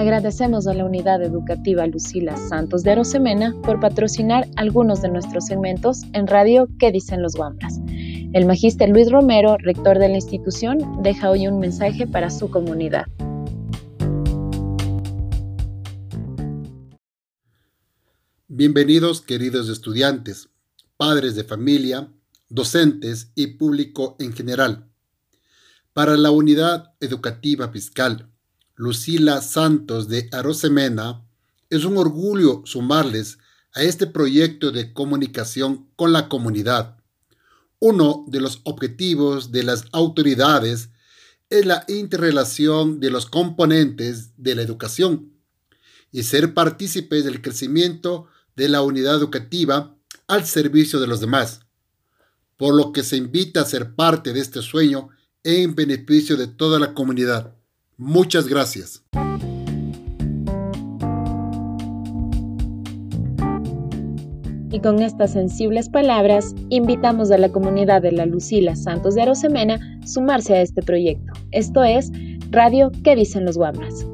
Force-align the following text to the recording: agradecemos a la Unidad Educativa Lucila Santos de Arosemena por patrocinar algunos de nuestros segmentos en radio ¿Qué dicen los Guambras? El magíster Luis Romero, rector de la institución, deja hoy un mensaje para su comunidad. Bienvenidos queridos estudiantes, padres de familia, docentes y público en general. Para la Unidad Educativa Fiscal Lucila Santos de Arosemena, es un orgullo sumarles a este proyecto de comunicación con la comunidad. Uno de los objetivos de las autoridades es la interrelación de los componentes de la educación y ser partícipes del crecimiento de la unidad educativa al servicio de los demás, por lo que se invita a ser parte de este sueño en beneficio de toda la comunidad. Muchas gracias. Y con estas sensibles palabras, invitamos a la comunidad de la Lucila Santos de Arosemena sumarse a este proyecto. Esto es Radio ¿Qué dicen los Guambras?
agradecemos 0.00 0.66
a 0.66 0.72
la 0.72 0.86
Unidad 0.86 1.22
Educativa 1.22 1.86
Lucila 1.86 2.34
Santos 2.48 2.82
de 2.82 2.92
Arosemena 2.92 3.54
por 3.62 3.80
patrocinar 3.80 4.48
algunos 4.56 5.02
de 5.02 5.10
nuestros 5.10 5.44
segmentos 5.44 6.04
en 6.14 6.26
radio 6.26 6.68
¿Qué 6.78 6.90
dicen 6.90 7.20
los 7.20 7.34
Guambras? 7.34 7.78
El 8.32 8.46
magíster 8.46 8.88
Luis 8.88 9.12
Romero, 9.12 9.58
rector 9.58 9.98
de 9.98 10.08
la 10.08 10.14
institución, 10.14 11.02
deja 11.02 11.28
hoy 11.28 11.46
un 11.48 11.58
mensaje 11.58 12.06
para 12.06 12.30
su 12.30 12.50
comunidad. 12.50 13.04
Bienvenidos 18.48 19.20
queridos 19.20 19.68
estudiantes, 19.68 20.48
padres 20.96 21.36
de 21.36 21.44
familia, 21.44 22.10
docentes 22.48 23.32
y 23.34 23.48
público 23.48 24.16
en 24.18 24.32
general. 24.32 24.88
Para 25.92 26.16
la 26.16 26.30
Unidad 26.30 26.94
Educativa 27.00 27.68
Fiscal 27.68 28.30
Lucila 28.80 29.42
Santos 29.42 30.08
de 30.08 30.30
Arosemena, 30.32 31.22
es 31.68 31.84
un 31.84 31.98
orgullo 31.98 32.62
sumarles 32.64 33.36
a 33.74 33.82
este 33.82 34.06
proyecto 34.06 34.70
de 34.70 34.94
comunicación 34.94 35.90
con 35.96 36.14
la 36.14 36.30
comunidad. 36.30 36.96
Uno 37.78 38.24
de 38.26 38.40
los 38.40 38.62
objetivos 38.64 39.52
de 39.52 39.64
las 39.64 39.84
autoridades 39.92 40.88
es 41.50 41.66
la 41.66 41.84
interrelación 41.88 43.00
de 43.00 43.10
los 43.10 43.26
componentes 43.26 44.30
de 44.38 44.54
la 44.54 44.62
educación 44.62 45.30
y 46.10 46.22
ser 46.22 46.54
partícipes 46.54 47.22
del 47.22 47.42
crecimiento 47.42 48.28
de 48.56 48.70
la 48.70 48.80
unidad 48.80 49.16
educativa 49.16 49.94
al 50.26 50.46
servicio 50.46 51.00
de 51.00 51.06
los 51.06 51.20
demás, 51.20 51.60
por 52.56 52.74
lo 52.74 52.92
que 52.92 53.02
se 53.02 53.18
invita 53.18 53.60
a 53.60 53.66
ser 53.66 53.94
parte 53.94 54.32
de 54.32 54.40
este 54.40 54.62
sueño 54.62 55.10
en 55.44 55.74
beneficio 55.74 56.38
de 56.38 56.46
toda 56.46 56.78
la 56.78 56.94
comunidad. 56.94 57.59
Muchas 58.00 58.48
gracias. 58.48 59.04
Y 64.72 64.80
con 64.80 65.02
estas 65.02 65.34
sensibles 65.34 65.90
palabras, 65.90 66.54
invitamos 66.70 67.30
a 67.30 67.36
la 67.36 67.50
comunidad 67.50 68.00
de 68.00 68.12
la 68.12 68.24
Lucila 68.24 68.74
Santos 68.74 69.16
de 69.16 69.22
Arosemena 69.22 70.00
sumarse 70.06 70.54
a 70.54 70.62
este 70.62 70.80
proyecto. 70.80 71.34
Esto 71.50 71.84
es 71.84 72.10
Radio 72.48 72.90
¿Qué 73.04 73.14
dicen 73.16 73.44
los 73.44 73.58
Guambras? 73.58 74.06